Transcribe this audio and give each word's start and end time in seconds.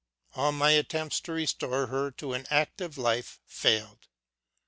All 0.33 0.51
my 0.51 0.71
attempts 0.71 1.19
to 1.19 1.31
restore 1.31 1.85
her 1.85 2.09
to 2.09 2.33
an 2.33 2.47
active 2.49 2.97
life 2.97 3.39
failed. 3.45 4.07